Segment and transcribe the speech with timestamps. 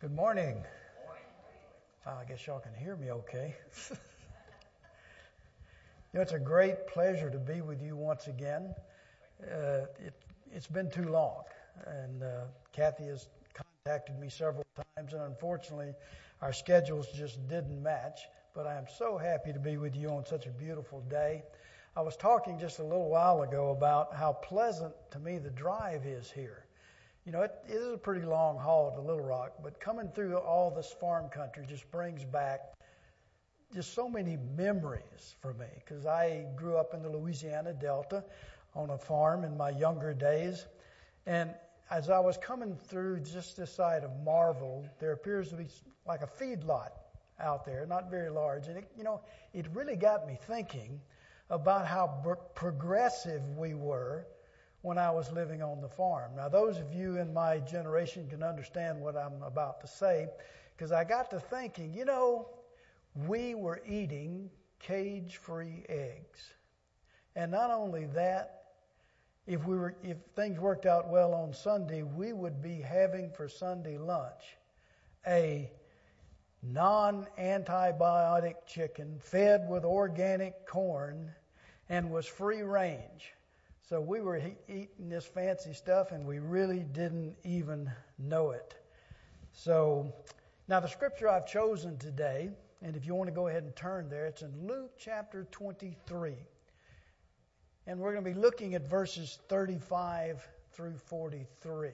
[0.00, 0.62] Good morning.
[2.06, 3.56] Well, I guess y'all can hear me okay.
[3.90, 3.96] you
[6.14, 8.76] know, it's a great pleasure to be with you once again.
[9.42, 10.14] Uh, it,
[10.54, 11.42] has been too long,
[11.84, 14.64] and uh, Kathy has contacted me several
[14.96, 15.92] times, and unfortunately,
[16.42, 18.20] our schedules just didn't match.
[18.54, 21.42] But I am so happy to be with you on such a beautiful day.
[21.96, 26.06] I was talking just a little while ago about how pleasant to me the drive
[26.06, 26.67] is here.
[27.28, 30.38] You know, it, it is a pretty long haul to Little Rock, but coming through
[30.38, 32.60] all this farm country just brings back
[33.74, 38.24] just so many memories for me because I grew up in the Louisiana Delta
[38.74, 40.64] on a farm in my younger days.
[41.26, 41.50] And
[41.90, 45.66] as I was coming through just this side of Marvell, there appears to be
[46.06, 46.92] like a feedlot
[47.38, 48.68] out there, not very large.
[48.68, 49.20] And, it, you know,
[49.52, 50.98] it really got me thinking
[51.50, 54.26] about how progressive we were
[54.88, 56.32] when I was living on the farm.
[56.34, 60.28] Now, those of you in my generation can understand what I'm about to say
[60.74, 62.48] because I got to thinking, you know,
[63.26, 64.48] we were eating
[64.78, 66.54] cage free eggs.
[67.36, 68.62] And not only that,
[69.46, 73.46] if we were if things worked out well on Sunday, we would be having for
[73.46, 74.56] Sunday lunch
[75.26, 75.70] a
[76.62, 81.30] non antibiotic chicken fed with organic corn
[81.90, 83.34] and was free range.
[83.88, 88.74] So we were he- eating this fancy stuff and we really didn't even know it.
[89.52, 90.12] So
[90.68, 92.50] now the scripture I've chosen today,
[92.82, 96.34] and if you want to go ahead and turn there, it's in Luke chapter 23.
[97.86, 101.88] And we're going to be looking at verses 35 through 43.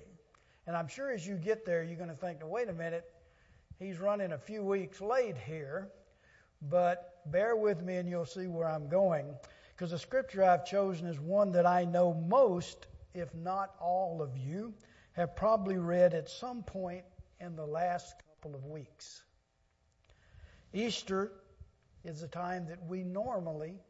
[0.66, 3.04] And I'm sure as you get there, you're going to think, wait a minute,
[3.78, 5.92] he's running a few weeks late here.
[6.60, 9.36] But bear with me and you'll see where I'm going
[9.74, 14.36] because the scripture I've chosen is one that I know most, if not all of
[14.36, 14.72] you,
[15.14, 17.04] have probably read at some point
[17.40, 19.22] in the last couple of weeks.
[20.72, 21.32] Easter
[22.04, 23.80] is the time that we normally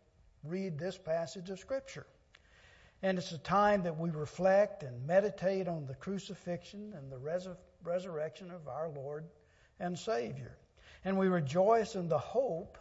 [0.43, 2.07] read this passage of Scripture.
[3.03, 7.49] And it's a time that we reflect and meditate on the crucifixion and the res-
[7.83, 9.25] resurrection of our Lord
[9.81, 10.57] and Savior.
[11.05, 12.79] And we rejoice in the hope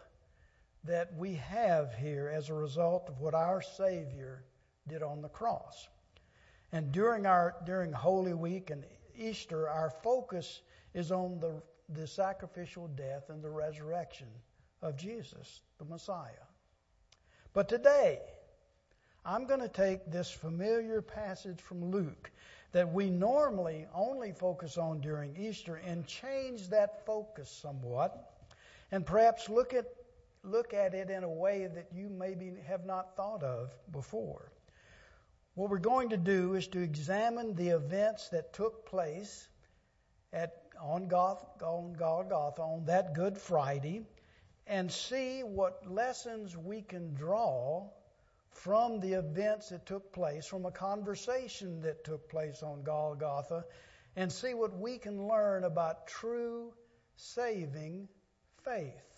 [0.83, 4.43] that we have here as a result of what our Savior
[4.87, 5.87] did on the cross.
[6.71, 8.83] And during our during Holy Week and
[9.15, 10.61] Easter, our focus
[10.93, 14.27] is on the, the sacrificial death and the resurrection
[14.81, 16.47] of Jesus, the Messiah.
[17.53, 18.19] But today,
[19.25, 22.31] I'm going to take this familiar passage from Luke
[22.73, 28.33] that we normally only focus on during Easter and change that focus somewhat
[28.91, 29.85] and perhaps look at
[30.43, 34.51] look at it in a way that you maybe have not thought of before.
[35.55, 39.47] What we're going to do is to examine the events that took place
[40.33, 44.01] at, on, Goth, on Golgotha on that Good Friday
[44.67, 47.87] and see what lessons we can draw
[48.49, 53.65] from the events that took place, from a conversation that took place on Golgotha,
[54.15, 56.73] and see what we can learn about true
[57.15, 58.07] saving
[58.63, 59.12] faith.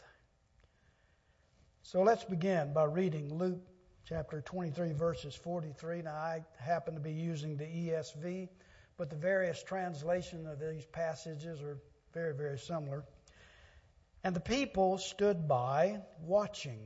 [1.89, 3.61] So let's begin by reading Luke
[4.09, 6.01] chapter 23, verses 43.
[6.01, 8.49] Now, I happen to be using the ESV,
[8.97, 11.77] but the various translations of these passages are
[12.11, 13.03] very, very similar.
[14.23, 16.79] And the people stood by, watching.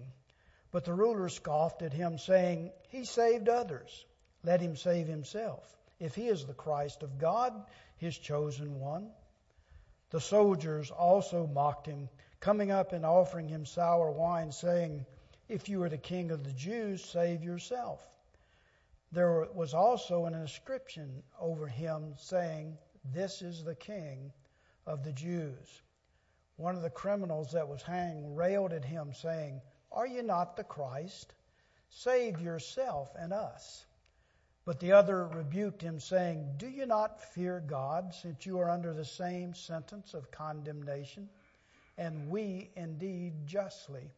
[0.74, 4.06] But the ruler scoffed at him, saying, He saved others.
[4.44, 5.64] Let him save himself.
[6.02, 7.54] If he is the Christ of God,
[7.96, 9.12] his chosen one.
[10.10, 12.10] The soldiers also mocked him
[12.40, 15.06] coming up and offering him sour wine, saying,
[15.48, 18.06] If you are the king of the Jews, save yourself.
[19.12, 24.32] There was also an inscription over him saying, This is the king
[24.86, 25.82] of the Jews.
[26.58, 29.62] One of the criminals that was hanged railed at him, saying,
[29.92, 31.34] Are you not the Christ?
[31.90, 33.86] Save yourself and us.
[34.66, 38.94] But the other rebuked him, saying, Do you not fear God, since you are under
[38.94, 41.30] the same sentence of condemnation?
[42.00, 44.10] And we indeed justly.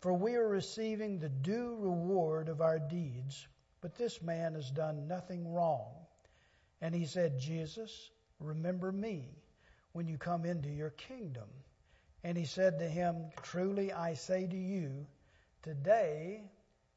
[0.00, 3.46] For we are receiving the due reward of our deeds,
[3.80, 5.92] but this man has done nothing wrong.
[6.80, 8.10] And he said, Jesus,
[8.40, 9.28] remember me
[9.92, 11.48] when you come into your kingdom.
[12.24, 15.06] And he said to him, Truly I say to you,
[15.62, 16.42] today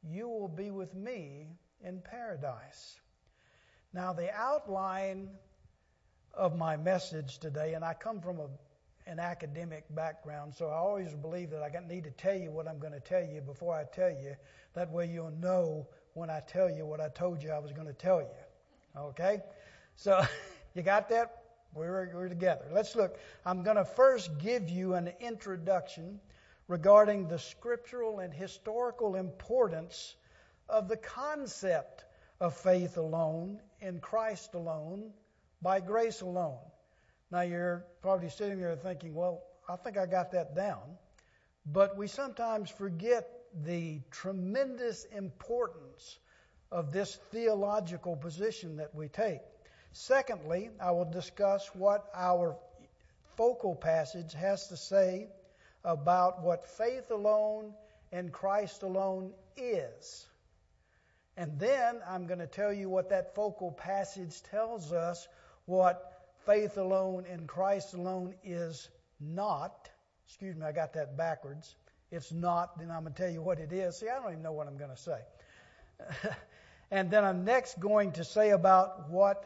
[0.02, 1.46] you will be with me
[1.82, 2.98] in paradise.
[3.92, 5.30] Now, the outline
[6.32, 8.48] of my message today, and I come from a
[9.06, 12.78] an academic background, so I always believe that I need to tell you what I'm
[12.78, 14.34] going to tell you before I tell you.
[14.74, 17.86] That way you'll know when I tell you what I told you I was going
[17.86, 18.98] to tell you.
[18.98, 19.40] Okay?
[19.96, 20.24] So,
[20.74, 21.42] you got that?
[21.74, 22.66] We're, we're together.
[22.72, 23.18] Let's look.
[23.44, 26.20] I'm going to first give you an introduction
[26.68, 30.14] regarding the scriptural and historical importance
[30.68, 32.04] of the concept
[32.40, 35.10] of faith alone, in Christ alone,
[35.60, 36.58] by grace alone.
[37.34, 40.78] Now, you're probably sitting there thinking, well, I think I got that down.
[41.66, 43.28] But we sometimes forget
[43.64, 46.20] the tremendous importance
[46.70, 49.40] of this theological position that we take.
[49.90, 52.56] Secondly, I will discuss what our
[53.36, 55.26] focal passage has to say
[55.82, 57.74] about what faith alone
[58.12, 60.24] and Christ alone is.
[61.36, 65.26] And then I'm going to tell you what that focal passage tells us
[65.66, 66.13] what
[66.46, 68.88] faith alone in Christ alone is
[69.20, 69.88] not.
[70.26, 71.74] Excuse me, I got that backwards.
[72.10, 73.98] It's not, then I'm going to tell you what it is.
[73.98, 75.18] See, I don't even know what I'm going to say.
[76.90, 79.44] and then I'm next going to say about what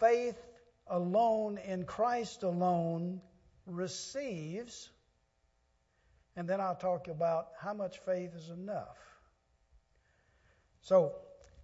[0.00, 0.38] faith
[0.86, 3.20] alone in Christ alone
[3.66, 4.90] receives.
[6.36, 8.98] And then I'll talk about how much faith is enough.
[10.82, 11.12] So,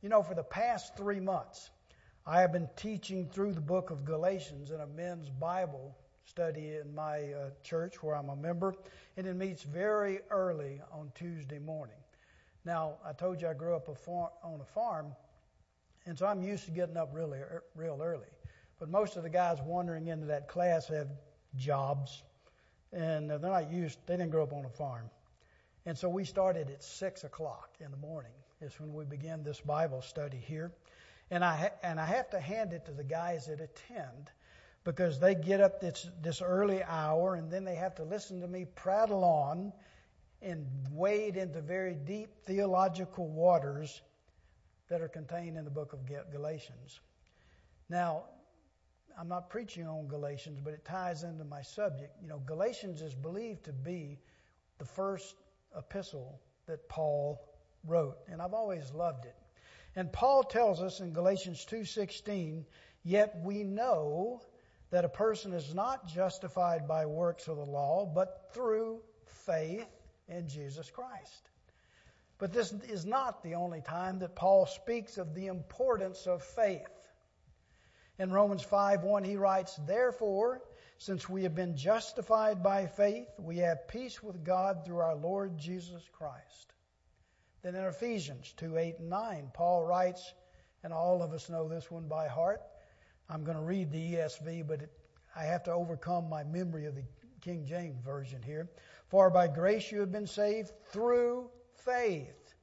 [0.03, 1.71] you know, for the past three months,
[2.27, 5.97] I have been teaching through the book of Galatians in a men's Bible
[6.27, 8.75] study in my uh, church where I'm a member,
[9.17, 11.97] and it meets very early on Tuesday morning.
[12.67, 15.15] Now, I told you I grew up a far- on a farm,
[16.05, 18.29] and so I'm used to getting up really er, real early.
[18.79, 21.09] But most of the guys wandering into that class have
[21.57, 22.23] jobs,
[22.93, 23.99] and they're not used.
[24.07, 25.09] They didn't grow up on a farm,
[25.87, 28.33] and so we started at six o'clock in the morning.
[28.61, 30.71] Is when we begin this Bible study here,
[31.31, 34.31] and I ha- and I have to hand it to the guys that attend
[34.85, 38.49] because they get up this, this early hour and then they have to listen to
[38.49, 39.73] me prattle on
[40.43, 44.01] and wade into very deep theological waters
[44.89, 46.01] that are contained in the book of
[46.33, 47.01] Galatians.
[47.89, 48.25] Now,
[49.19, 52.17] I'm not preaching on Galatians, but it ties into my subject.
[52.23, 54.19] You know, Galatians is believed to be
[54.79, 55.35] the first
[55.77, 57.41] epistle that Paul
[57.87, 59.37] wrote, and I've always loved it.
[59.97, 62.67] And Paul tells us in Galatians 2:16,
[63.03, 64.41] "Yet we know
[64.91, 69.89] that a person is not justified by works of the law, but through faith
[70.29, 71.51] in Jesus Christ.
[72.39, 76.89] But this is not the only time that Paul speaks of the importance of faith.
[78.19, 80.63] In Romans 5:1 he writes, "Therefore,
[80.99, 85.57] since we have been justified by faith, we have peace with God through our Lord
[85.57, 86.73] Jesus Christ."
[87.63, 90.35] Then in Ephesians 2:8 and 9, Paul writes,
[90.83, 92.63] and all of us know this one by heart,
[93.29, 94.91] I'm going to read the ESV, but it,
[95.37, 97.05] I have to overcome my memory of the
[97.41, 98.71] King James Version here.
[99.09, 101.51] For by grace you have been saved through
[101.85, 102.55] faith.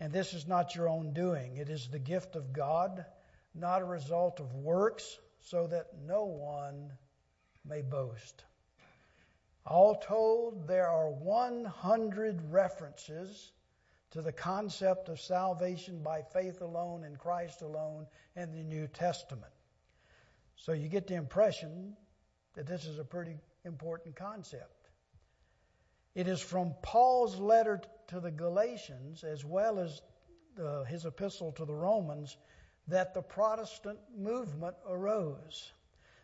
[0.00, 3.04] And this is not your own doing, it is the gift of God,
[3.54, 6.92] not a result of works, so that no one
[7.64, 8.44] may boast.
[9.66, 13.52] All told, there are 100 references
[14.12, 19.52] to the concept of salvation by faith alone in Christ alone in the New Testament.
[20.56, 21.96] So you get the impression
[22.54, 24.88] that this is a pretty important concept.
[26.14, 30.02] It is from Paul's letter to the Galatians, as well as
[30.56, 32.36] the, his epistle to the Romans,
[32.88, 35.72] that the Protestant movement arose.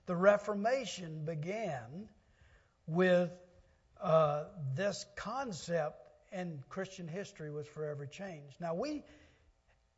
[0.07, 2.09] The Reformation began
[2.87, 3.31] with
[4.01, 6.03] uh, this concept,
[6.37, 8.61] and Christian history was forever changed.
[8.61, 9.03] Now, we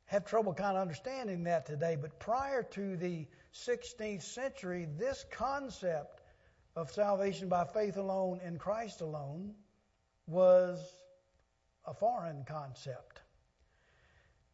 [0.06, 6.22] have trouble kind of understanding that today, but prior to the 16th century, this concept
[6.76, 9.54] of salvation by faith alone in Christ alone
[10.28, 10.78] was
[11.84, 13.20] a foreign concept.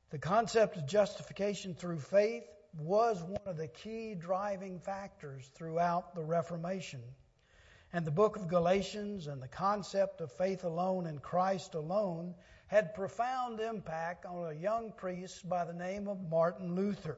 [0.08, 2.44] The concept of justification through faith
[2.78, 7.02] was one of the key driving factors throughout the Reformation.
[7.94, 12.34] And the book of Galatians and the concept of faith alone in Christ alone
[12.66, 17.16] had profound impact on a young priest by the name of Martin Luther.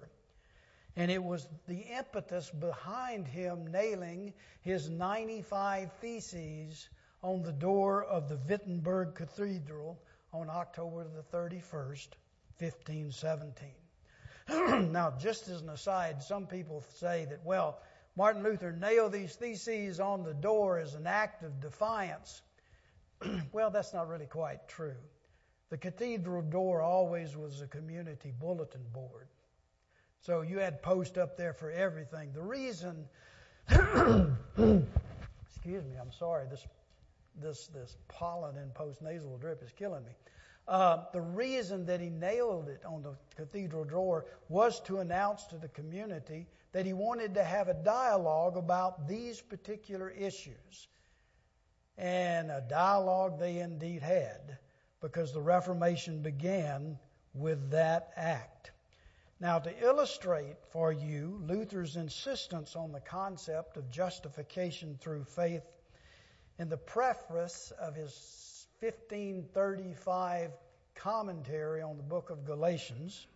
[0.94, 6.90] And it was the impetus behind him nailing his 95 theses
[7.22, 9.98] on the door of the Wittenberg Cathedral
[10.34, 12.08] on October the 31st,
[12.58, 13.70] 1517.
[14.92, 17.80] now, just as an aside, some people say that, well,
[18.16, 22.40] Martin Luther nailed these theses on the door as an act of defiance.
[23.52, 24.96] well, that's not really quite true.
[25.68, 29.28] The cathedral door always was a community bulletin board.
[30.20, 32.32] So you had post up there for everything.
[32.32, 33.04] The reason,
[33.68, 36.66] excuse me, I'm sorry, this
[37.42, 40.12] this this pollen and postnasal drip is killing me.
[40.66, 45.58] Uh, the reason that he nailed it on the cathedral door was to announce to
[45.58, 46.46] the community
[46.76, 50.88] that he wanted to have a dialogue about these particular issues.
[51.96, 54.58] And a dialogue they indeed had,
[55.00, 56.98] because the Reformation began
[57.32, 58.72] with that act.
[59.40, 65.64] Now, to illustrate for you Luther's insistence on the concept of justification through faith,
[66.58, 70.50] in the preface of his 1535
[70.94, 73.26] commentary on the book of Galatians,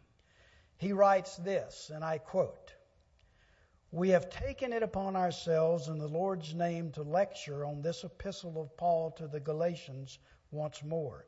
[0.77, 2.75] he writes this, and I quote
[3.93, 8.61] We have taken it upon ourselves in the Lord's name to lecture on this epistle
[8.61, 10.21] of Paul to the Galatians
[10.53, 11.27] once more.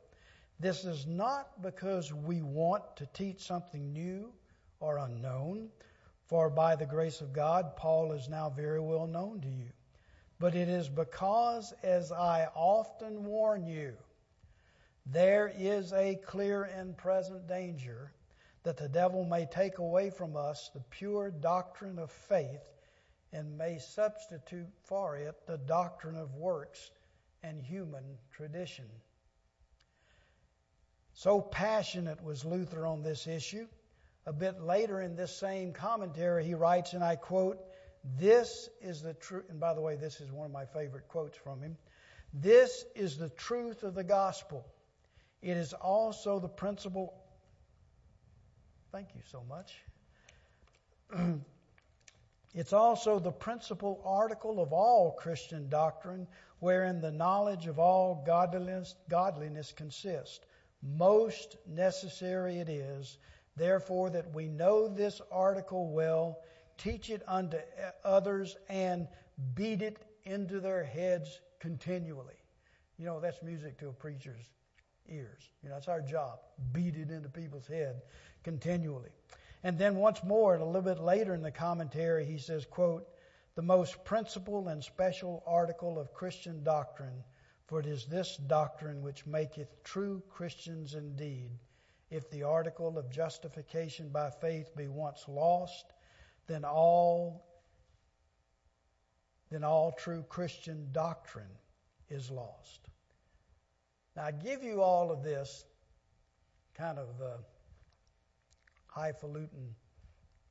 [0.61, 4.31] This is not because we want to teach something new
[4.79, 5.71] or unknown,
[6.25, 9.69] for by the grace of God, Paul is now very well known to you.
[10.39, 13.97] But it is because, as I often warn you,
[15.05, 18.13] there is a clear and present danger
[18.63, 22.63] that the devil may take away from us the pure doctrine of faith
[23.31, 26.91] and may substitute for it the doctrine of works
[27.43, 28.85] and human tradition.
[31.13, 33.67] So passionate was Luther on this issue.
[34.25, 37.59] A bit later in this same commentary, he writes, and I quote,
[38.17, 41.37] This is the truth, and by the way, this is one of my favorite quotes
[41.37, 41.77] from him.
[42.33, 44.65] This is the truth of the gospel
[45.43, 47.13] it is also the principal.
[48.93, 49.73] Thank you so much.
[52.53, 56.27] it's also the principal article of all Christian doctrine,
[56.59, 60.41] wherein the knowledge of all godliness, godliness consists.
[60.83, 63.17] Most necessary it is,
[63.57, 66.37] therefore, that we know this article well,
[66.77, 67.57] teach it unto
[68.05, 69.07] others, and
[69.55, 72.37] beat it into their heads continually.
[72.99, 74.51] You know, that's music to a preacher's
[75.09, 75.49] ears.
[75.61, 76.39] You know, that's our job.
[76.71, 78.01] Beat it into people's head
[78.43, 79.09] continually.
[79.63, 83.07] And then once more, a little bit later in the commentary, he says, quote,
[83.55, 87.23] the most principal and special article of Christian doctrine,
[87.67, 91.51] for it is this doctrine which maketh true Christians indeed.
[92.09, 95.93] If the article of justification by faith be once lost,
[96.47, 97.45] then all
[99.49, 101.59] then all true Christian doctrine
[102.09, 102.89] is lost.
[104.15, 105.65] Now, I give you all of this
[106.75, 107.37] kind of uh,
[108.85, 109.75] highfalutin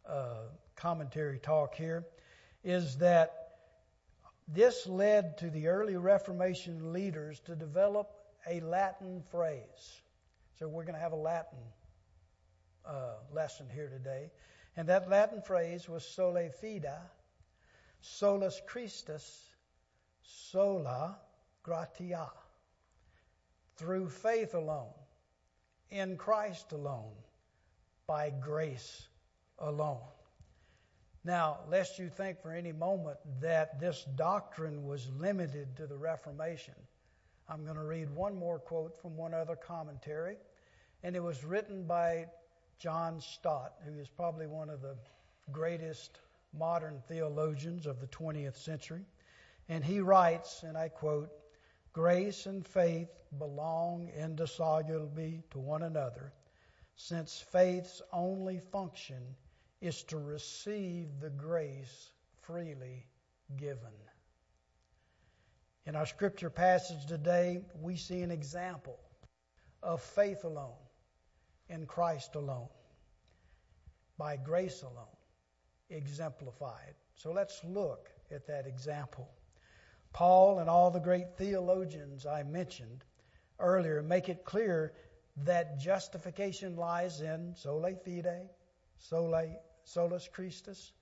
[0.08, 2.04] uh, commentary talk here,
[2.64, 3.32] is that
[4.48, 8.10] this led to the early Reformation leaders to develop
[8.48, 10.02] a Latin phrase.
[10.58, 11.58] So we're going to have a Latin
[12.84, 14.30] uh, lesson here today.
[14.76, 16.86] And that Latin phrase was sola fide,
[18.00, 19.48] solus Christus,
[20.22, 21.16] sola
[21.62, 22.28] gratia
[23.82, 24.94] through faith alone,
[25.90, 27.14] in Christ alone,
[28.06, 29.08] by grace
[29.58, 29.98] alone.
[31.24, 36.74] Now, lest you think for any moment that this doctrine was limited to the Reformation,
[37.48, 40.36] I'm going to read one more quote from one other commentary,
[41.02, 42.26] and it was written by
[42.78, 44.96] John Stott, who is probably one of the
[45.50, 46.20] greatest
[46.56, 49.04] modern theologians of the 20th century.
[49.68, 51.30] And he writes, and I quote,
[51.92, 56.32] Grace and faith belong indissolubly to one another,
[56.96, 59.22] since faith's only function
[59.82, 63.04] is to receive the grace freely
[63.56, 63.92] given.
[65.84, 68.98] In our scripture passage today, we see an example
[69.82, 70.78] of faith alone,
[71.68, 72.68] in Christ alone,
[74.16, 75.16] by grace alone,
[75.90, 76.94] exemplified.
[77.16, 79.28] So let's look at that example.
[80.12, 83.04] Paul and all the great theologians I mentioned
[83.58, 84.92] earlier make it clear
[85.44, 88.50] that justification lies in sola fide,
[88.98, 89.46] sola,
[89.84, 90.92] solus Christus,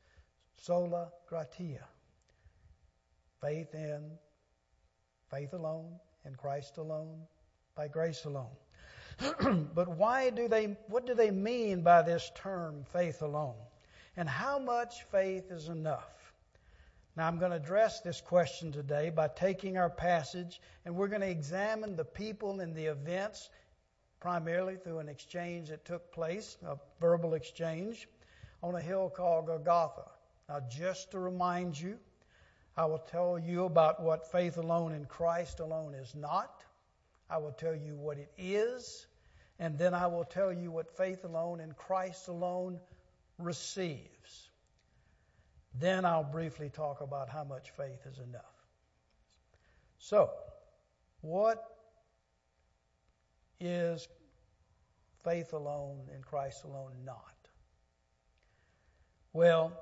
[0.56, 1.84] sola gratia.
[3.40, 4.10] Faith in,
[5.30, 7.22] faith alone, in Christ alone,
[7.74, 8.54] by grace alone.
[9.74, 13.56] but why do they, what do they mean by this term, faith alone?
[14.16, 16.19] And how much faith is enough?
[17.16, 21.22] Now, I'm going to address this question today by taking our passage and we're going
[21.22, 23.50] to examine the people and the events,
[24.20, 28.06] primarily through an exchange that took place, a verbal exchange,
[28.62, 30.08] on a hill called Golgotha.
[30.48, 31.98] Now, just to remind you,
[32.76, 36.62] I will tell you about what faith alone in Christ alone is not.
[37.28, 39.06] I will tell you what it is,
[39.58, 42.78] and then I will tell you what faith alone in Christ alone
[43.38, 44.49] receives.
[45.78, 48.42] Then I'll briefly talk about how much faith is enough.
[49.98, 50.30] So,
[51.20, 51.64] what
[53.60, 54.08] is
[55.22, 57.34] faith alone in Christ alone not?
[59.32, 59.72] Well,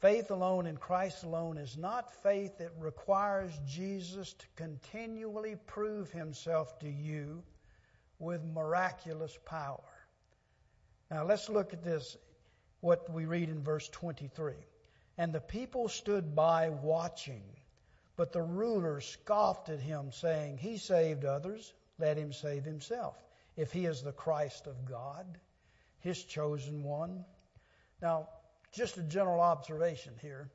[0.00, 6.78] Faith alone in Christ alone is not faith that requires Jesus to continually prove himself
[6.80, 7.42] to you
[8.18, 9.80] with miraculous power.
[11.10, 12.18] Now let's look at this,
[12.80, 14.52] what we read in verse 23.
[15.18, 17.42] And the people stood by watching,
[18.16, 23.16] but the rulers scoffed at him, saying, He saved others, let him save himself,
[23.56, 25.26] if he is the Christ of God,
[26.00, 27.24] his chosen one.
[28.02, 28.28] Now,
[28.72, 30.50] just a general observation here.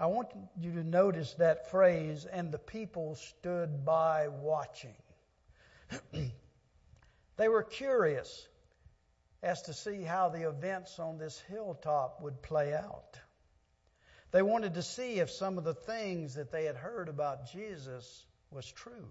[0.00, 4.94] I want you to notice that phrase, and the people stood by watching.
[7.36, 8.48] they were curious
[9.42, 13.20] as to see how the events on this hilltop would play out.
[14.32, 18.24] They wanted to see if some of the things that they had heard about Jesus
[18.50, 19.08] was true.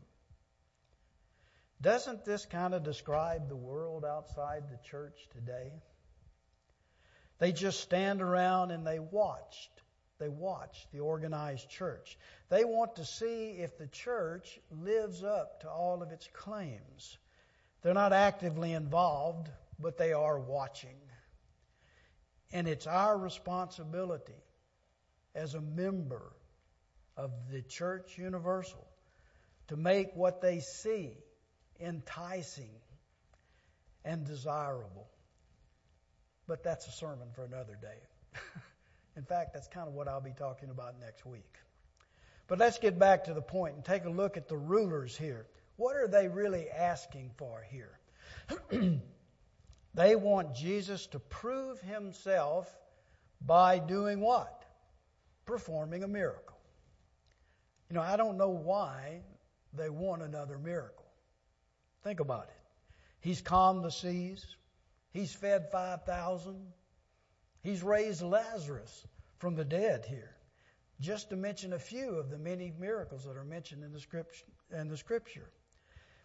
[1.81, 5.71] Doesn't this kind of describe the world outside the church today?
[7.39, 9.71] They just stand around and they watched.
[10.19, 12.17] They watch the organized church.
[12.49, 17.17] They want to see if the church lives up to all of its claims.
[17.81, 19.49] They're not actively involved,
[19.79, 20.97] but they are watching.
[22.51, 24.33] And it's our responsibility
[25.39, 26.33] as a member
[27.15, 28.85] of the church universal
[29.69, 31.11] to make what they see
[31.79, 32.75] enticing
[34.03, 35.07] and desirable.
[36.47, 37.99] But that's a sermon for another day.
[39.15, 41.55] In fact, that's kind of what I'll be talking about next week.
[42.47, 45.45] But let's get back to the point and take a look at the rulers here.
[45.77, 47.99] What are they really asking for here?
[49.93, 52.67] they want Jesus to prove himself
[53.39, 54.58] by doing what?
[55.49, 56.59] Performing a miracle.
[57.89, 59.21] You know, I don't know why
[59.73, 61.07] they want another miracle.
[62.03, 62.61] Think about it.
[63.21, 64.45] He's calmed the seas.
[65.11, 66.55] He's fed 5,000.
[67.63, 69.07] He's raised Lazarus
[69.39, 70.35] from the dead here.
[71.01, 74.45] Just to mention a few of the many miracles that are mentioned in the scripture.
[74.71, 75.49] In the scripture.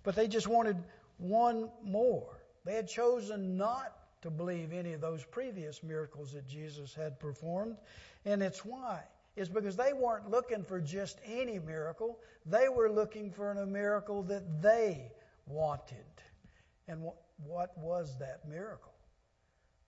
[0.03, 0.77] But they just wanted
[1.17, 2.43] one more.
[2.67, 7.79] They had chosen not to believe any of those previous miracles that Jesus had performed.
[8.27, 9.01] And it's why.
[9.37, 12.20] It's because they weren't looking for just any miracle.
[12.47, 15.11] They were looking for a miracle that they
[15.47, 16.05] wanted.
[16.87, 17.03] And
[17.44, 18.92] what was that miracle?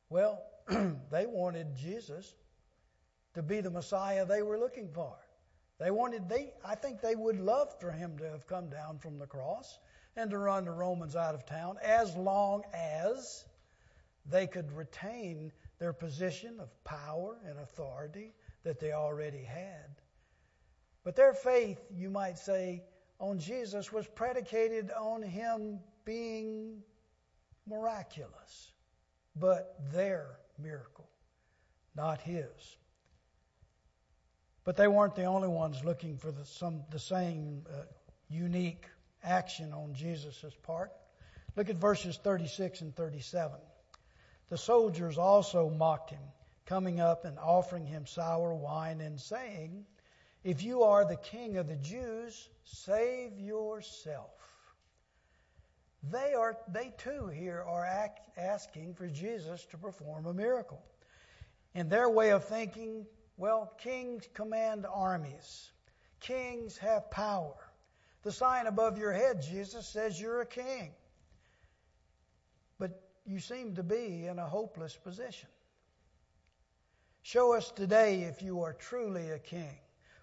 [0.09, 0.43] Well,
[1.11, 2.35] they wanted Jesus
[3.35, 5.15] to be the Messiah they were looking for.
[5.79, 9.19] They wanted they I think they would love for him to have come down from
[9.19, 9.79] the cross
[10.17, 13.45] and to run the Romans out of town as long as
[14.25, 18.33] they could retain their position of power and authority
[18.67, 20.03] that they already had.
[21.05, 22.83] But their faith, you might say,
[23.21, 26.83] on Jesus was predicated on him being
[27.65, 28.73] miraculous,
[29.37, 30.27] but their
[30.59, 31.09] miracle,
[31.95, 32.77] not his.
[34.65, 37.83] But they weren't the only ones looking for the, some, the same uh,
[38.29, 38.87] unique
[39.23, 40.91] action on Jesus' part.
[41.55, 43.61] Look at verses 36 and 37.
[44.49, 46.23] The soldiers also mocked him,
[46.67, 49.87] coming up and offering him sour wine and saying,
[50.45, 54.31] If you are the king of the Jews, save yourself.
[56.11, 60.83] They are they too here are act, asking for Jesus to perform a miracle.
[61.75, 65.71] In their way of thinking, well, kings command armies.
[66.21, 67.55] Kings have power.
[68.23, 70.93] The sign above your head, Jesus, says you're a king.
[72.79, 75.49] But you seem to be in a hopeless position.
[77.27, 79.81] Show us today if you are truly a king.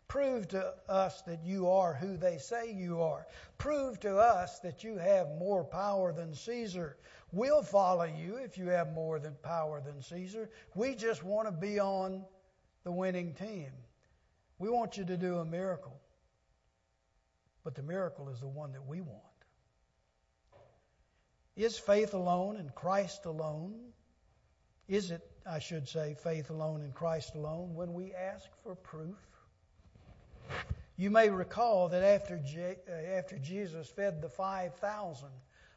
[0.07, 3.27] Prove to us that you are who they say you are.
[3.57, 6.95] Prove to us that you have more power than Caesar.
[7.33, 10.49] We'll follow you if you have more than power than Caesar.
[10.75, 12.23] We just want to be on
[12.85, 13.71] the winning team.
[14.57, 15.99] We want you to do a miracle.
[17.65, 19.19] But the miracle is the one that we want.
[21.57, 23.91] Is faith alone and Christ alone?
[24.87, 29.17] Is it, I should say, faith alone in Christ alone when we ask for proof?
[30.95, 35.27] You may recall that after, Je- uh, after Jesus fed the 5,000,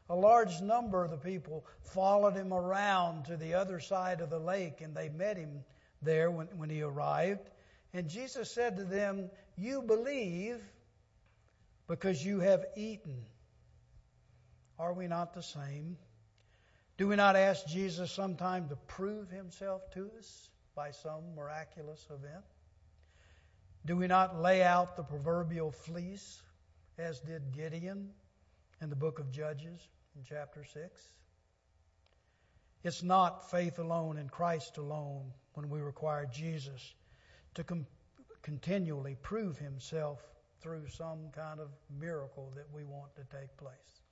[0.09, 4.39] a large number of the people followed him around to the other side of the
[4.39, 5.63] lake, and they met him
[6.01, 7.49] there when, when he arrived.
[7.93, 10.61] And Jesus said to them, You believe
[11.87, 13.25] because you have eaten.
[14.79, 15.97] Are we not the same?
[16.97, 22.43] Do we not ask Jesus sometime to prove himself to us by some miraculous event?
[23.85, 26.41] Do we not lay out the proverbial fleece
[26.97, 28.09] as did Gideon
[28.81, 29.79] in the book of Judges
[30.15, 31.01] in chapter 6?
[32.83, 36.95] It's not faith alone in Christ alone when we require Jesus
[37.53, 37.85] to com-
[38.41, 40.19] continually prove himself
[40.61, 44.06] through some kind of miracle that we want to take place.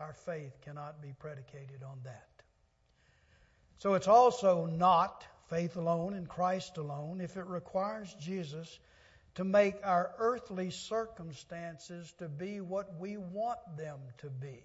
[0.00, 2.28] Our faith cannot be predicated on that.
[3.78, 8.78] So it's also not faith alone in Christ alone if it requires Jesus
[9.34, 14.64] to make our earthly circumstances to be what we want them to be.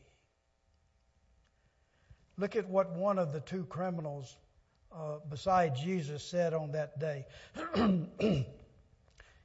[2.38, 4.38] Look at what one of the two criminals
[4.92, 7.26] uh, beside Jesus said on that day.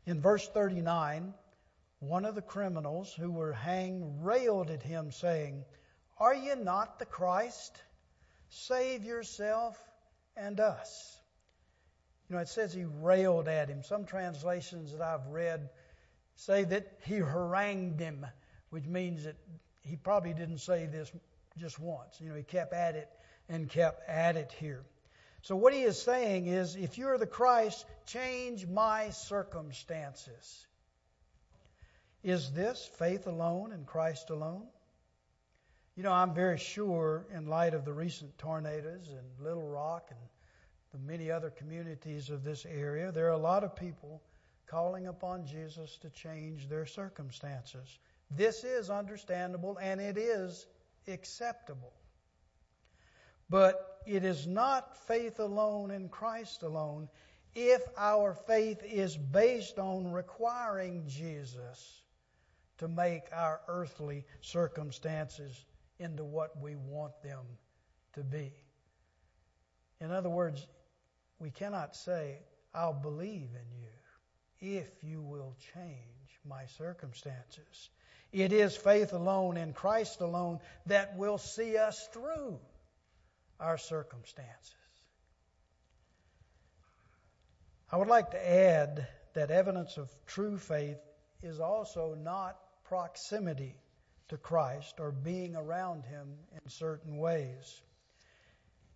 [0.06, 1.34] In verse 39,
[2.08, 5.64] one of the criminals who were hanged railed at him, saying,
[6.18, 7.76] Are you not the Christ?
[8.48, 9.80] Save yourself
[10.36, 11.18] and us.
[12.28, 13.82] You know, it says he railed at him.
[13.82, 15.68] Some translations that I've read
[16.36, 18.26] say that he harangued him,
[18.70, 19.36] which means that
[19.82, 21.12] he probably didn't say this
[21.58, 22.20] just once.
[22.20, 23.08] You know, he kept at it
[23.48, 24.84] and kept at it here.
[25.42, 30.66] So, what he is saying is if you're the Christ, change my circumstances.
[32.24, 34.66] Is this faith alone in Christ alone?
[35.94, 40.18] You know, I'm very sure, in light of the recent tornadoes in Little Rock and
[40.90, 44.22] the many other communities of this area, there are a lot of people
[44.66, 47.98] calling upon Jesus to change their circumstances.
[48.30, 50.66] This is understandable and it is
[51.06, 51.92] acceptable.
[53.50, 57.10] But it is not faith alone in Christ alone
[57.54, 62.00] if our faith is based on requiring Jesus
[62.78, 65.64] to make our earthly circumstances
[65.98, 67.44] into what we want them
[68.14, 68.52] to be.
[70.00, 70.66] In other words,
[71.38, 72.38] we cannot say,
[72.74, 77.90] I'll believe in you if you will change my circumstances.
[78.32, 82.58] It is faith alone in Christ alone that will see us through
[83.60, 84.74] our circumstances.
[87.92, 90.98] I would like to add that evidence of true faith
[91.42, 93.76] is also not proximity
[94.28, 97.82] to Christ or being around Him in certain ways.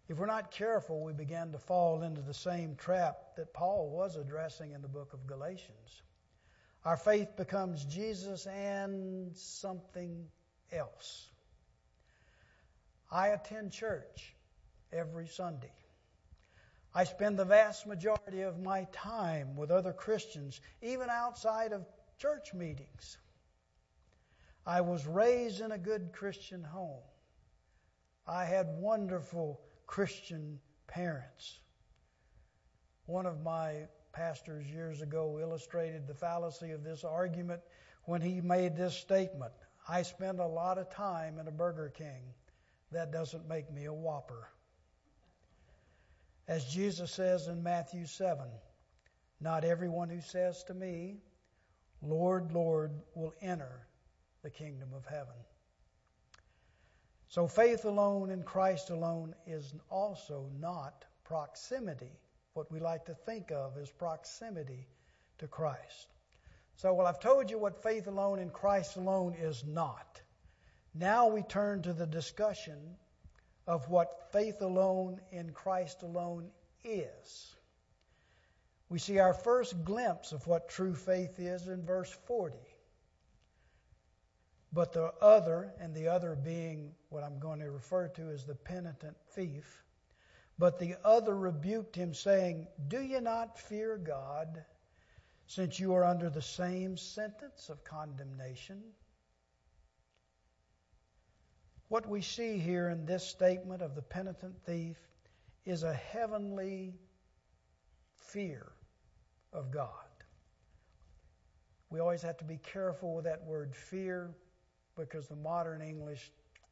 [0.08, 4.16] If we're not careful, we begin to fall into the same trap that Paul was
[4.16, 6.02] addressing in the book of Galatians.
[6.84, 10.28] Our faith becomes Jesus and something
[10.72, 11.28] else.
[13.10, 14.34] I attend church
[14.92, 15.72] every Sunday.
[16.94, 21.84] I spend the vast majority of my time with other Christians, even outside of
[22.18, 23.18] church meetings.
[24.68, 27.00] I was raised in a good Christian home.
[28.26, 31.60] I had wonderful Christian parents.
[33.06, 37.62] One of my pastors years ago illustrated the fallacy of this argument
[38.04, 39.54] when he made this statement
[39.88, 42.34] I spend a lot of time in a Burger King.
[42.92, 44.50] That doesn't make me a whopper.
[46.46, 48.44] As Jesus says in Matthew 7,
[49.40, 51.22] not everyone who says to me,
[52.02, 53.87] Lord, Lord, will enter
[54.42, 55.34] the kingdom of heaven.
[57.28, 62.12] So faith alone in Christ alone is also not proximity.
[62.54, 64.88] What we like to think of as proximity
[65.38, 66.08] to Christ.
[66.76, 70.20] So, well, I've told you what faith alone in Christ alone is not.
[70.94, 72.96] Now we turn to the discussion
[73.66, 76.50] of what faith alone in Christ alone
[76.84, 77.54] is.
[78.88, 82.56] We see our first glimpse of what true faith is in verse 40.
[84.72, 88.54] But the other, and the other being what I'm going to refer to as the
[88.54, 89.84] penitent thief,
[90.58, 94.64] but the other rebuked him, saying, Do you not fear God,
[95.46, 98.82] since you are under the same sentence of condemnation?
[101.88, 104.98] What we see here in this statement of the penitent thief
[105.64, 106.94] is a heavenly
[108.16, 108.72] fear
[109.52, 109.90] of God.
[111.88, 114.34] We always have to be careful with that word fear
[114.98, 116.30] because the modern English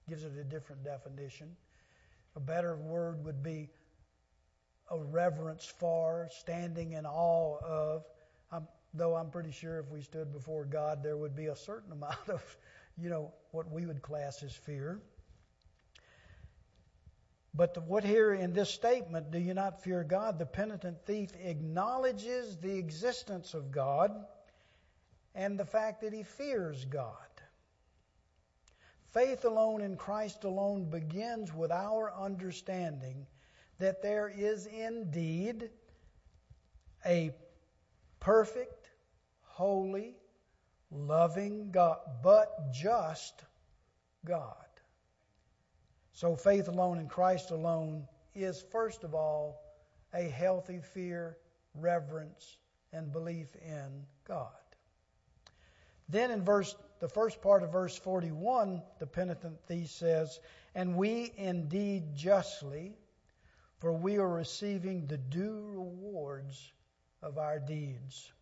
[0.08, 1.48] gives it a different definition.
[2.34, 3.70] A better word would be
[4.90, 8.04] a reverence for, standing in awe of.
[8.52, 11.92] I'm, though I'm pretty sure if we stood before God, there would be a certain
[11.92, 12.42] amount of,
[12.98, 15.00] you know, what we would class as fear.
[17.54, 20.38] But the, what here in this statement, do you not fear God?
[20.38, 24.12] The penitent thief acknowledges the existence of God
[25.34, 27.25] and the fact that he fears God.
[29.16, 33.26] Faith alone in Christ alone begins with our understanding
[33.79, 35.70] that there is indeed
[37.07, 37.31] a
[38.20, 38.90] perfect,
[39.40, 40.16] holy,
[40.90, 43.42] loving God, but just
[44.26, 44.55] God.
[46.12, 49.62] So faith alone in Christ alone is, first of all,
[50.12, 51.38] a healthy fear,
[51.74, 52.59] reverence
[52.92, 54.50] and belief in God.
[56.07, 60.40] Then in verse the first part of verse 41, the penitent thief says,
[60.74, 62.96] "And we indeed justly,
[63.78, 66.72] for we are receiving the due rewards
[67.22, 68.32] of our deeds."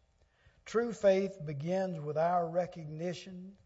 [0.65, 3.57] True faith begins with our recognition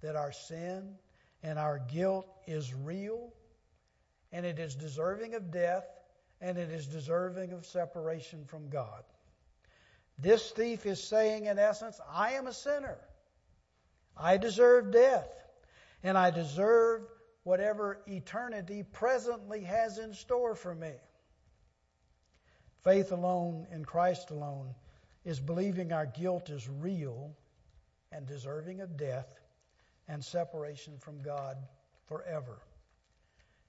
[0.00, 0.98] that our sin
[1.42, 3.32] and our guilt is real
[4.32, 5.86] and it is deserving of death
[6.40, 9.04] and it is deserving of separation from God.
[10.18, 12.98] This thief is saying, in essence, I am a sinner.
[14.18, 15.28] I deserve death,
[16.02, 17.02] and I deserve
[17.44, 20.92] whatever eternity presently has in store for me.
[22.84, 24.74] Faith alone in Christ alone
[25.24, 27.36] is believing our guilt is real
[28.12, 29.28] and deserving of death
[30.08, 31.56] and separation from God
[32.06, 32.58] forever.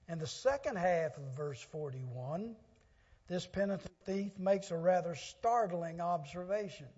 [0.08, 2.56] And the second half of verse 41,
[3.28, 6.88] this penitent thief makes a rather startling observation.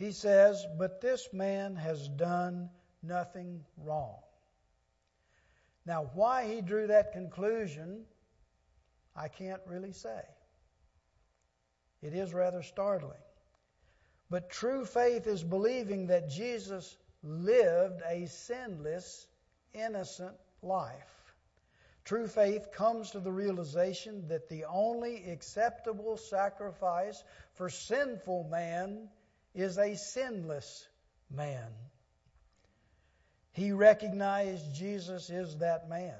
[0.00, 2.70] He says, But this man has done
[3.02, 4.16] nothing wrong.
[5.84, 8.06] Now, why he drew that conclusion,
[9.14, 10.22] I can't really say.
[12.00, 13.20] It is rather startling.
[14.30, 19.26] But true faith is believing that Jesus lived a sinless,
[19.74, 21.34] innocent life.
[22.06, 29.10] True faith comes to the realization that the only acceptable sacrifice for sinful man
[29.54, 30.86] is a sinless
[31.30, 31.68] man.
[33.52, 36.14] He recognized Jesus is that man.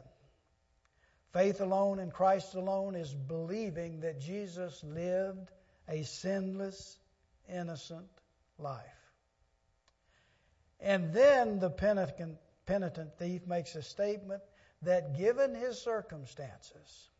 [1.33, 5.51] Faith alone in Christ alone is believing that Jesus lived
[5.89, 6.99] a sinless,
[7.49, 8.09] innocent
[8.59, 8.85] life.
[10.81, 14.43] And then the penitent, penitent thief makes a statement
[14.83, 17.11] that, given his circumstances,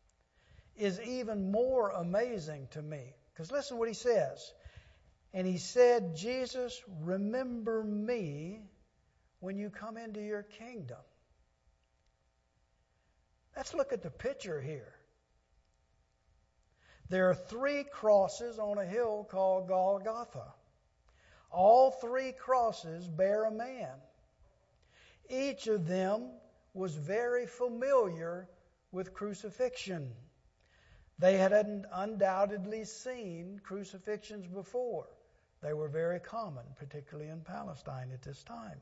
[0.75, 3.13] is even more amazing to me.
[3.33, 4.51] Because listen what he says.
[5.33, 8.61] And he said, Jesus, remember me
[9.39, 10.97] when you come into your kingdom.
[13.55, 14.93] Let's look at the picture here.
[17.09, 20.53] There are three crosses on a hill called Golgotha.
[21.49, 23.89] All three crosses bear a man.
[25.29, 26.29] Each of them
[26.73, 28.47] was very familiar
[28.91, 30.13] with crucifixion.
[31.19, 31.51] They had
[31.93, 35.07] undoubtedly seen crucifixions before.
[35.61, 38.81] They were very common, particularly in Palestine at this time.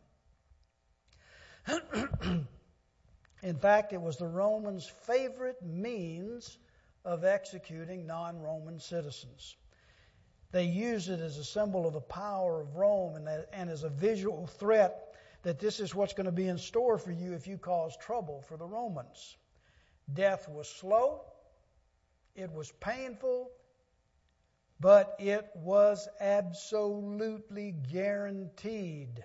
[3.44, 6.58] in fact, it was the Romans' favorite means
[7.04, 9.58] of executing non Roman citizens.
[10.52, 13.90] They used it as a symbol of the power of Rome and, and as a
[13.90, 17.58] visual threat that this is what's going to be in store for you if you
[17.58, 19.38] cause trouble for the Romans.
[20.14, 21.22] Death was slow,
[22.36, 23.52] it was painful,
[24.80, 29.24] but it was absolutely guaranteed.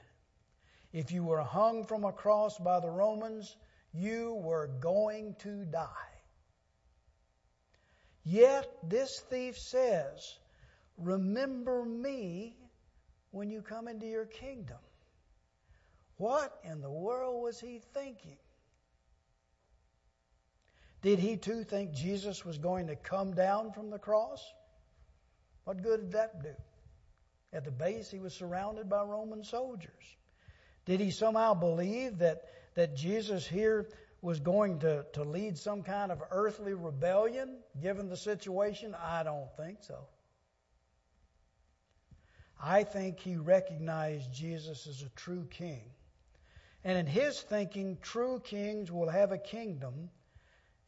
[0.92, 3.56] If you were hung from a cross by the Romans,
[3.92, 5.88] you were going to die.
[8.24, 10.38] Yet this thief says,
[10.96, 12.56] Remember me
[13.30, 14.78] when you come into your kingdom.
[16.16, 18.38] What in the world was he thinking?
[21.02, 24.40] Did he too think Jesus was going to come down from the cross?
[25.64, 26.54] What good did that do?
[27.52, 30.16] At the base, he was surrounded by Roman soldiers.
[30.84, 33.88] Did he somehow believe that, that Jesus here
[34.20, 38.94] was going to, to lead some kind of earthly rebellion given the situation?
[38.94, 39.98] I don't think so.
[42.60, 45.82] I think he recognized Jesus as a true king
[46.84, 50.10] and in his thinking, true kings will have a kingdom.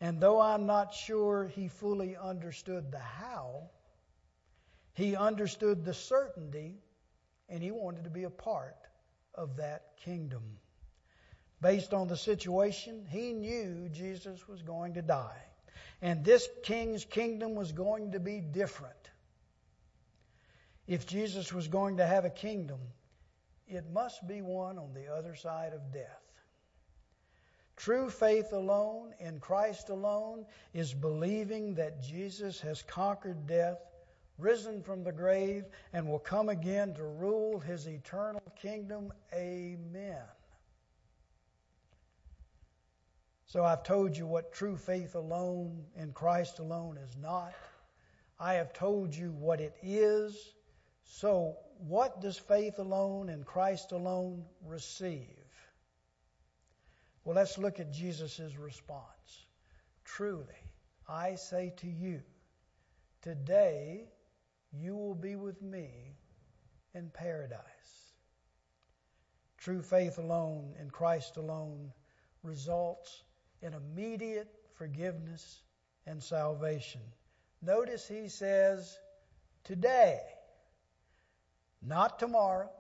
[0.01, 3.71] And though I'm not sure he fully understood the how,
[4.97, 6.79] he understood the certainty
[7.51, 8.79] and he wanted to be a part
[9.35, 10.43] of that kingdom.
[11.61, 15.43] Based on the situation, he knew Jesus was going to die.
[16.01, 18.95] And this king's kingdom was going to be different.
[20.87, 22.81] If Jesus was going to have a kingdom,
[23.69, 26.23] it must be one on the other side of death.
[27.77, 33.79] True faith alone in Christ alone is believing that Jesus has conquered death,
[34.39, 39.13] risen from the grave, and will come again to rule his eternal kingdom.
[39.35, 40.23] Amen.
[43.47, 47.55] So I've told you what true faith alone in Christ alone is not.
[48.39, 50.37] I have told you what it is.
[51.05, 55.29] So what does faith alone in Christ alone receive?
[57.25, 59.47] Well, let's look at Jesus' response.
[60.05, 60.45] Truly,
[61.09, 62.23] I say to you,
[63.23, 64.09] today
[64.81, 66.17] you will be with me
[66.95, 67.61] in paradise.
[69.59, 71.93] True faith alone in Christ alone
[72.43, 73.25] results
[73.63, 75.63] in immediate forgiveness
[76.07, 77.01] and salvation.
[77.63, 78.97] Notice he says,
[79.65, 80.21] today,
[81.83, 82.71] not tomorrow,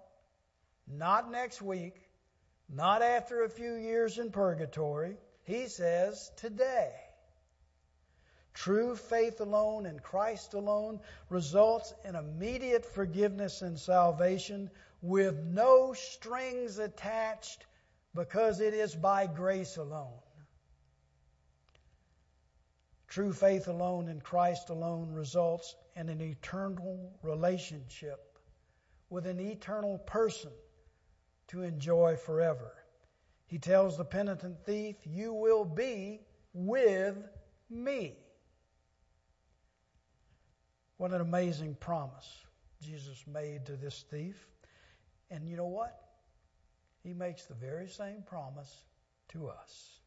[0.87, 1.95] not next week,
[2.69, 5.17] not after a few years in purgatory.
[5.45, 6.93] He says, today.
[8.57, 14.71] True faith alone in Christ alone results in immediate forgiveness and salvation
[15.03, 17.67] with no strings attached
[18.15, 20.19] because it is by grace alone.
[23.09, 28.39] True faith alone in Christ alone results in an eternal relationship
[29.11, 30.53] with an eternal person
[31.49, 32.73] to enjoy forever.
[33.49, 36.23] He tells the penitent thief, You will be
[36.55, 37.23] with
[37.69, 38.17] me.
[40.99, 42.45] What an amazing promise
[42.83, 44.47] Jesus made to this thief.
[45.31, 45.95] And you know what?
[47.03, 48.85] He makes the very same promise
[49.29, 50.01] to us.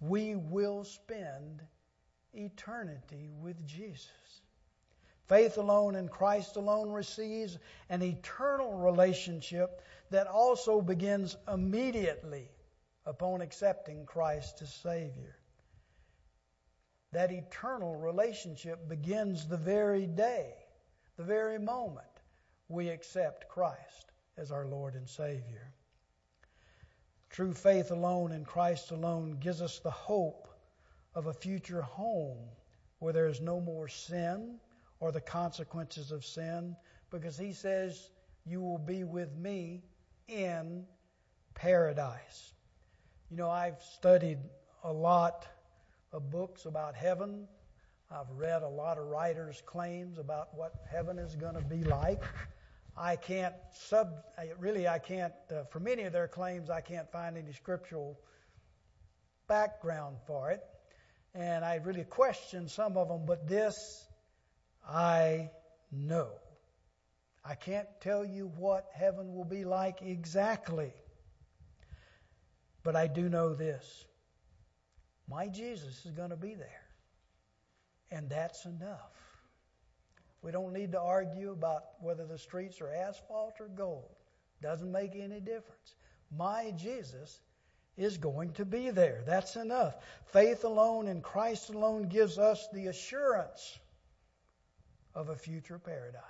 [0.00, 1.62] We will spend
[2.34, 4.10] eternity with Jesus.
[5.28, 12.48] Faith alone in Christ alone receives an eternal relationship that also begins immediately
[13.04, 15.36] upon accepting Christ as Savior
[17.12, 20.54] that eternal relationship begins the very day,
[21.16, 22.06] the very moment
[22.68, 25.72] we accept Christ as our Lord and Savior.
[27.30, 30.48] True faith alone in Christ alone gives us the hope
[31.14, 32.38] of a future home
[32.98, 34.58] where there is no more sin
[35.00, 36.76] or the consequences of sin
[37.10, 38.10] because He says,
[38.44, 39.82] You will be with me
[40.28, 40.84] in
[41.54, 42.52] paradise.
[43.30, 44.38] You know, I've studied
[44.84, 45.46] a lot
[46.16, 47.46] of books about heaven.
[48.10, 52.22] I've read a lot of writers' claims about what heaven is going to be like.
[52.96, 54.08] I can't sub,
[54.58, 58.18] really, I can't, uh, for many of their claims, I can't find any scriptural
[59.48, 60.62] background for it.
[61.34, 64.06] And I really question some of them, but this
[64.88, 65.50] I
[65.92, 66.28] know.
[67.44, 70.92] I can't tell you what heaven will be like exactly.
[72.82, 74.06] But I do know this
[75.28, 76.82] my Jesus is going to be there.
[78.10, 79.12] And that's enough.
[80.42, 84.14] We don't need to argue about whether the streets are asphalt or gold.
[84.62, 85.96] Doesn't make any difference.
[86.36, 87.40] My Jesus
[87.96, 89.22] is going to be there.
[89.26, 89.96] That's enough.
[90.26, 93.78] Faith alone in Christ alone gives us the assurance
[95.14, 96.22] of a future paradise.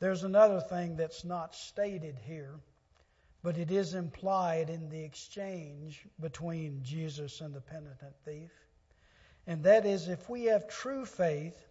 [0.00, 2.60] There's another thing that's not stated here
[3.42, 8.50] but it is implied in the exchange between Jesus and the penitent thief.
[9.46, 11.68] And that is, if we have true faith,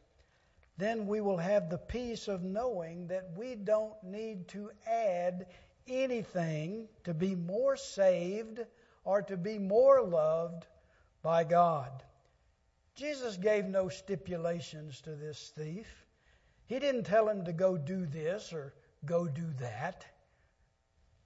[0.78, 5.48] then we will have the peace of knowing that we don't need to add
[5.88, 8.60] anything to be more saved
[9.04, 10.66] or to be more loved
[11.22, 12.04] by God.
[12.96, 15.88] Jesus gave no stipulations to this thief.
[16.66, 18.74] He didn't tell him to go do this or
[19.06, 20.06] go do that.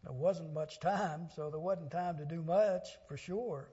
[0.03, 3.69] There wasn't much time, so there wasn't time to do much for sure.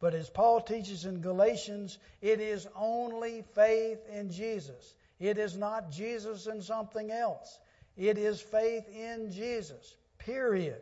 [0.00, 4.94] But as Paul teaches in Galatians, it is only faith in Jesus.
[5.20, 7.58] It is not Jesus and something else.
[7.96, 10.80] It is faith in Jesus, period.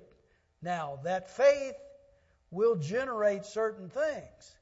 [0.63, 1.77] Now, that faith
[2.51, 4.57] will generate certain things,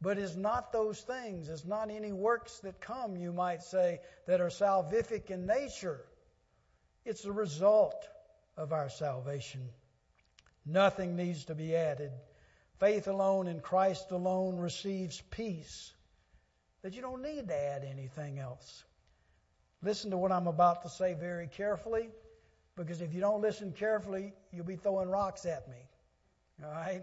[0.00, 1.48] but is not those things.
[1.48, 6.00] It's not any works that come, you might say, that are salvific in nature.
[7.04, 8.06] It's the result
[8.56, 9.68] of our salvation.
[10.64, 12.10] Nothing needs to be added.
[12.78, 15.92] Faith alone in Christ alone receives peace
[16.82, 18.84] that you don't need to add anything else.
[19.82, 22.08] Listen to what I'm about to say very carefully,
[22.76, 25.78] because if you don't listen carefully, you'll be throwing rocks at me.
[26.64, 27.02] All right?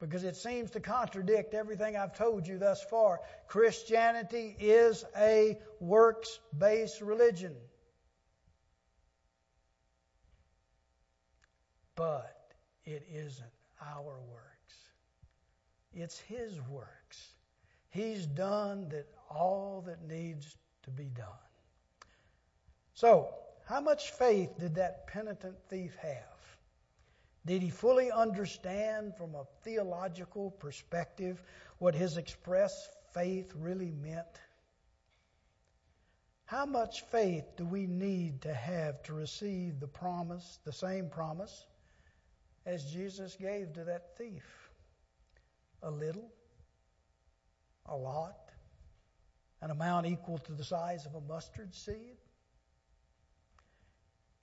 [0.00, 3.20] Because it seems to contradict everything I've told you thus far.
[3.48, 7.54] Christianity is a works based religion.
[11.98, 13.50] But it isn't
[13.84, 14.76] our works.
[15.92, 17.34] It's His works.
[17.90, 21.26] He's done that all that needs to be done.
[22.94, 23.34] So,
[23.66, 26.22] how much faith did that penitent thief have?
[27.46, 31.42] Did he fully understand from a theological perspective
[31.78, 34.40] what his expressed faith really meant?
[36.44, 41.66] How much faith do we need to have to receive the promise, the same promise,
[42.68, 44.44] as Jesus gave to that thief?
[45.82, 46.30] A little?
[47.86, 48.48] A lot?
[49.60, 52.16] an amount equal to the size of a mustard seed?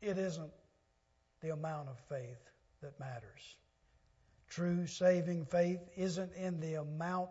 [0.01, 0.51] It isn't
[1.41, 2.49] the amount of faith
[2.81, 3.55] that matters.
[4.49, 7.29] True saving faith isn't in the amount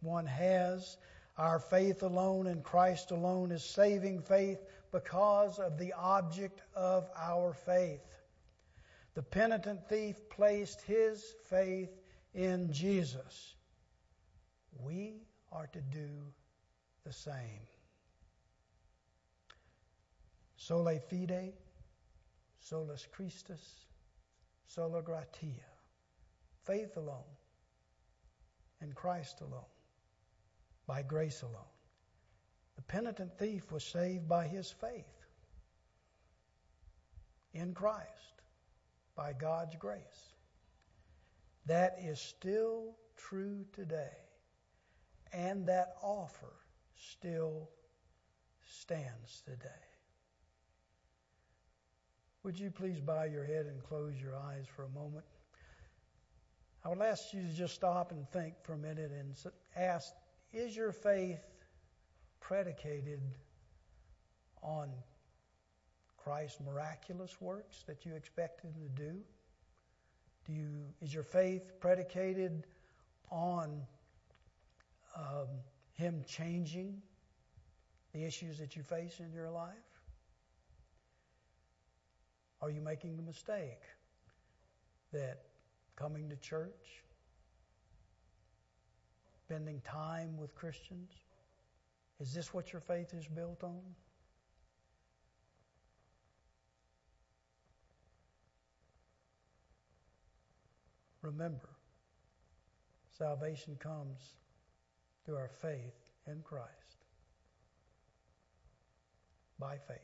[0.00, 0.96] one has.
[1.36, 4.58] Our faith alone in Christ alone is saving faith
[4.90, 8.00] because of the object of our faith.
[9.16, 11.88] The penitent thief placed his faith
[12.34, 13.54] in Jesus.
[14.78, 16.10] We are to do
[17.02, 17.66] the same.
[20.56, 21.54] Sola fide,
[22.60, 23.86] solus Christus,
[24.66, 25.64] sola gratia.
[26.64, 27.32] Faith alone,
[28.82, 29.72] in Christ alone,
[30.86, 31.72] by grace alone.
[32.76, 35.26] The penitent thief was saved by his faith
[37.54, 38.35] in Christ,
[39.16, 40.34] by God's grace.
[41.66, 44.16] That is still true today,
[45.32, 46.52] and that offer
[46.94, 47.70] still
[48.62, 49.68] stands today.
[52.44, 55.24] Would you please bow your head and close your eyes for a moment?
[56.84, 59.34] I would ask you to just stop and think for a minute and
[59.74, 60.12] ask
[60.52, 61.42] Is your faith
[62.38, 63.20] predicated
[64.62, 64.90] on
[66.26, 69.12] Christ's miraculous works that you expected him to do?
[70.44, 70.68] Do you,
[71.00, 72.66] is your faith predicated
[73.30, 73.80] on
[75.16, 75.46] um,
[75.94, 77.00] Him changing
[78.12, 79.70] the issues that you face in your life?
[82.60, 83.82] Are you making the mistake
[85.12, 85.42] that
[85.94, 87.04] coming to church,
[89.44, 91.12] spending time with Christians,
[92.18, 93.82] is this what your faith is built on?
[101.26, 101.68] Remember,
[103.18, 104.36] salvation comes
[105.24, 105.96] through our faith
[106.28, 106.70] in Christ.
[109.58, 109.98] By faith.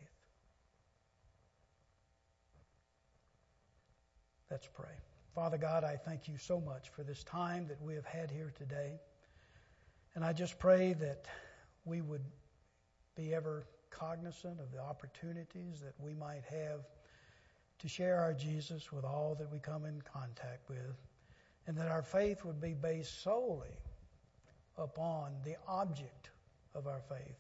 [4.51, 4.91] Let's pray.
[5.33, 8.53] Father God, I thank you so much for this time that we have had here
[8.59, 8.99] today.
[10.17, 11.27] And I just pray that
[11.85, 12.25] we would
[13.15, 16.81] be ever cognizant of the opportunities that we might have
[17.79, 20.97] to share our Jesus with all that we come in contact with,
[21.67, 23.77] and that our faith would be based solely
[24.77, 26.31] upon the object
[26.75, 27.39] of our faith.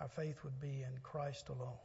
[0.00, 1.78] Our faith would be in Christ alone.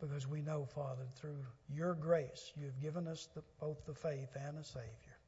[0.00, 4.30] Because we know, Father, through your grace, you have given us the, both the faith
[4.34, 5.18] and a Savior.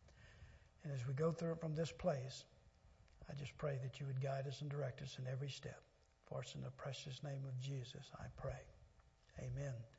[0.83, 2.45] And as we go through it from this place,
[3.31, 5.81] I just pray that you would guide us and direct us in every step.
[6.25, 8.63] For us in the precious name of Jesus, I pray.
[9.39, 9.92] Amen.